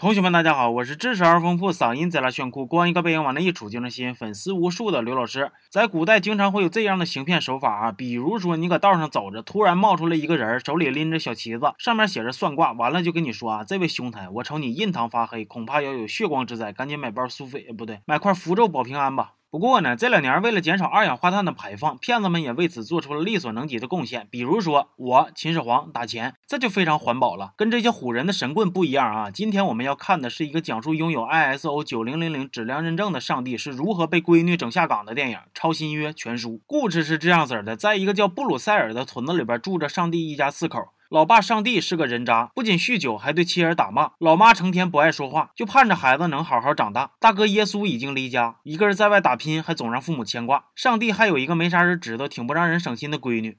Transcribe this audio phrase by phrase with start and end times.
[0.00, 5.52] 同学们，大家好，我是知识而丰富、嗓音贼拉炫酷、光一个背影往那一杵就能吸引粉丝无数的刘老师。
[5.68, 19.34] 在古代，经常会有这样的行骗手法啊，比如说你搁道上走着，突然冒出来一个人，手里拎着小旗子，上面写着算卦，完了就跟你说啊，这位兄台，我瞅你印堂发黑，恐怕要有血光之灾，赶紧买包苏菲，不对，买块符咒保平安吧。
[19.50, 24.28] 不过呢，这两年为了减少二氧化碳的排放，骗子们也为此做出了力所能及的贡献。
[24.30, 27.52] 比如说，我秦始皇打钱，这就非常环保了。
[27.56, 29.28] 跟这些唬人的神棍不一样啊！
[29.28, 36.50] 今天我们要看的是一个讲述拥有 ISO 九零零零质量认证的上帝是如何被闺女整下岗的电影《超新约全书》。
[36.64, 40.78] 故事是这样子的：在一个叫布鲁塞尔的屯子里边，住着上帝一家四口。
[41.10, 44.12] 老爸上帝是个人渣，不仅酗酒，还对妻儿打骂。
[44.20, 47.10] 老妈成天不爱说话，就盼着孩子能好好长大。
[47.18, 50.66] 大哥耶稣已经离家，一个人在外打拼，还总让父母牵挂。
[50.76, 53.58] 上帝还有一个没啥人知道、挺不让人省心的闺女。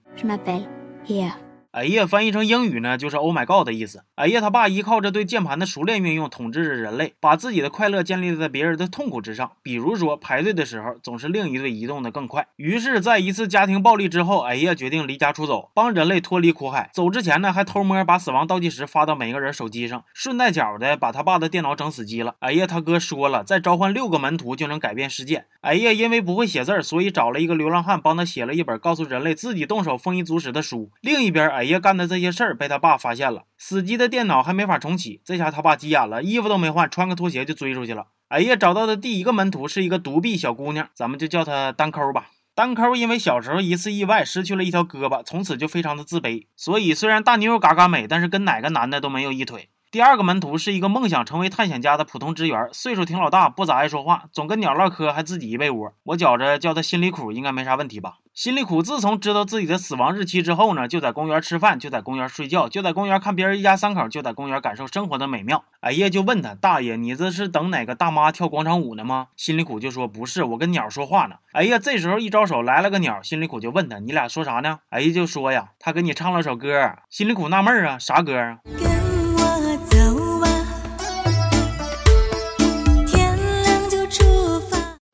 [1.72, 4.04] 哎呀，翻译成英语呢，就是 “Oh my God” 的意思。
[4.16, 9.54] 哎呀，他爸依靠着对键盘的熟练运用，统治着人类，把自己的快乐建立在别人的痛苦之上。
[9.64, 12.46] 比如说，排队的时候，总是另一队移动的更快。
[12.58, 16.90] 于是，在一次家庭暴力之后，哎呀，决定离家出走，帮人类脱离苦海。
[16.94, 22.36] 走之前呢，还偷摸把死亡倒计时发到每个人手机上，顺带脚的把他爸的电脑整死机了。
[22.40, 25.46] 哎呀，他哥说了，再召唤六个门徒就能改变世界。
[25.62, 30.92] 哎呀，因为不会写字，所以找了一个流浪汉帮他写了一本告诉人类自己动手丰衣足食的书。
[31.00, 32.42] 另一边，哎哎呀，干的这些事。
[32.42, 38.08] 事儿被他爸发现了，死机的电脑还没法重启，这下他爸急眼了，衣服都没换，穿个拖鞋就追出去了。
[38.30, 42.32] 哎呀，找到的第一个门徒是一个独臂小姑娘，咱们就叫她单抠吧。
[42.56, 49.70] 单抠因为小时候一次意外失去了一条胳膊，从此就非常的自卑，所以虽然大妞嘎嘎美，但是跟哪个男的都没有一腿。
[49.92, 55.94] 第二个门徒是一个梦想成为探险家的普通职员，岁数挺老大，不咋爱说话，总跟鸟唠嗑，还自己一被窝。
[56.06, 58.18] 我觉着叫他心里苦应该没啥问题吧。
[58.34, 65.66] 心里苦自从知道自己的死亡日期之后呢，就在公园吃饭，就在公园睡觉，就在公园看别人一家三口，就在公园感受生活的美妙。
[65.82, 69.28] 哎呀，就问他大爷，你这是等哪个大妈跳广场舞呢吗？
[69.36, 71.36] 心里苦就说不是，我跟鸟说话呢。
[71.52, 74.80] 哎呀，这时候一招手来了个鸟，心里苦就问他你俩说啥呢？
[74.90, 76.94] 哎呀，就说呀，他给你唱了首歌。
[77.10, 78.60] 心里苦纳闷啊，啥歌啊？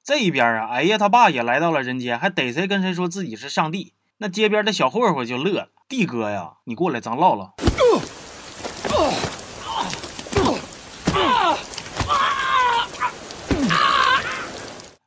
[0.07, 3.94] 这一边啊，哎呀，他爸也来到了人间，还逮谁跟谁说自己是上帝。
[4.19, 7.56] 那街边的小混混就乐了：“弟哥呀，你过来，咱唠唠。”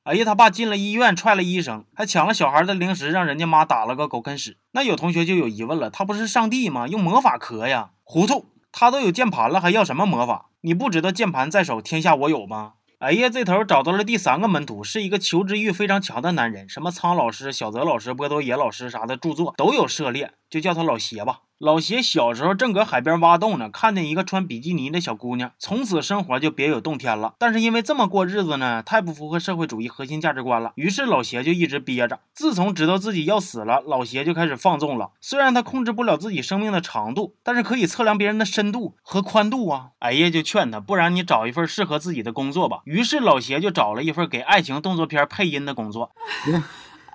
[0.04, 4.58] 哎呀，他爸进了医院，踹了医生，还抢了小孩的零食，让人家妈打了个狗啃屎。
[4.72, 6.86] 那有同学就有疑问了：他不是上帝吗？
[6.86, 7.92] 用魔法磕呀？
[8.04, 8.44] 糊涂！
[8.70, 10.50] 他都有键盘了，还要什么魔法？
[10.60, 12.74] 你不知道键盘在手，天下我有吗？
[13.00, 21.40] 哎呀，这头找到了第三个门徒，是一个求知欲非常强的男人，什么苍老师、小泽老师、波多野老师啥的著作都有涉猎，就叫他老邪吧。
[21.60, 27.34] 老邪小时候正搁海边挖洞呢，看见一个穿比基尼的小姑娘，从此生活就别有洞天了。
[27.38, 32.20] 但是因为这么过日子呢，太不符合社会主义核心价值观了，于是老邪就一直憋着。
[32.32, 35.10] 自从知道自己要死了，老邪就开始放纵了。
[35.20, 39.88] 虽然他控制不了自己生命的长度，但是可以测量别人的深度和宽度啊。
[39.98, 42.80] 哎呀，就劝他，不然你找一份适合自己的工作吧。
[42.86, 46.10] 于是老邪就找了一份给爱情动作片配音的工作。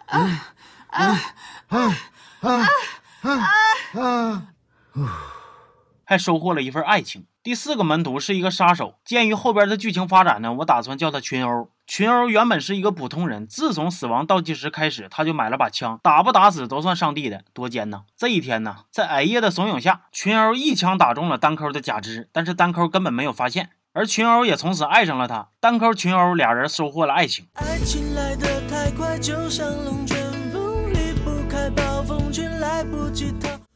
[0.06, 0.54] 啊
[0.90, 1.34] 啊
[1.70, 1.96] 啊
[2.42, 2.52] 啊！
[2.52, 2.68] 啊，
[6.04, 7.26] 还收获了一份爱情。
[7.42, 8.96] 第四个门徒是一个杀手。
[9.06, 11.70] 鉴于后边的剧情发展呢，我打算叫他群殴。
[11.86, 18.02] 群殴原本是一个普通人，自从死亡倒计时开始，他就买了把枪，打不打死都算上帝的，多奸呐！
[18.18, 25.50] 这一天呢，在矮叶的怂恿下，群殴一枪打中了单抠的假肢，但是单抠根本没有发现，而群殴也从此爱上了他。
[25.60, 27.48] 单抠、群殴俩人收获了爱情。
[27.54, 30.18] 爱情来得太快，就像龙卷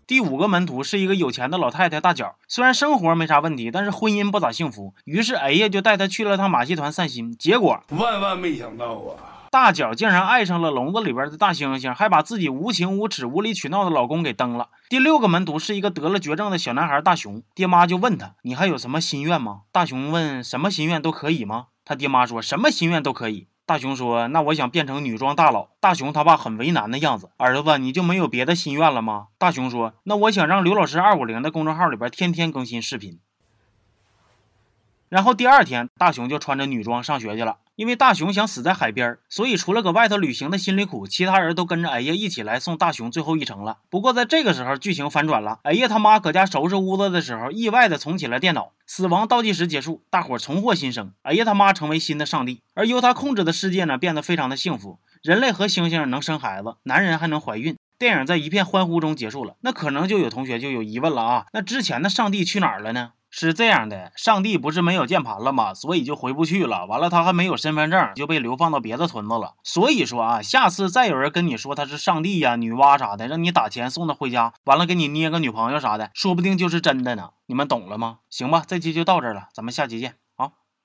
[0.05, 4.93] 第五个门徒是一个有钱的老太太大脚，虽然生活没啥问题，但是婚姻不咋幸福。
[5.05, 14.69] 于是哎呀就带她去了趟马戏团散心，结果万万没想到啊，大脚竟然爱上了笼子里边的大猩猩，还把自己无情无耻、无理取闹的老公给蹬了。
[14.89, 33.19] 第六个门徒是一个得了绝症的小男孩大熊，爹妈就问他：“你还有什么心愿吗？”大熊问：“什么心愿都可以吗？”他爹妈说：“什么心愿都可以。”大雄说：“那我想变成女装大佬。”大雄他爸很为难的样子：“儿子，你就没有别的心愿了吗？”大雄说：“那我想让刘老师二五零的公众号里边天天更新视频。”
[35.07, 37.57] 然后第二天，大雄就穿着女装上学去了。
[37.79, 43.77] 因为大熊想死在海边，所以除了搁外头旅行的心里苦，其他人都跟着哎呀一起来送大熊最后一程了。
[43.89, 45.59] 不过在这个时候，剧情反转了。
[45.63, 51.13] 哎呀他妈搁家收拾屋子的时候，意外的重启了电脑，死亡倒计时结束，大伙重获新生。
[51.21, 54.99] 哎呀他妈成为新的上帝，而由他控制的世界呢，变得非常的幸福。
[55.23, 57.77] 人类和猩猩能生孩子，男人还能怀孕。
[57.97, 59.55] 电影在一片欢呼中结束了。
[59.61, 63.11] 那可能就有同学就有疑问了啊，那之前的上帝去哪儿了呢？
[63.29, 65.73] 是这样的，上帝不是没有键盘了吗？
[65.73, 66.85] 所以就回不去了。
[66.87, 69.53] 完了，他还没有身份证，就被流放到别的村子了。
[69.63, 77.29] 所以说啊，下次再有人跟你说他是上帝呀、女娲啥的，让你打钱送他回家，完了给你捏个女朋友啥的，说不定就是真的呢。
[77.45, 78.19] 你们懂了吗？
[78.29, 80.15] 行吧，这期就到这儿了，咱们下期见。